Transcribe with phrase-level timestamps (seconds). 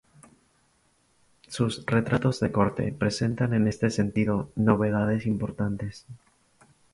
[1.47, 6.07] Sus retratos de corte presentan en este sentido novedades importantes.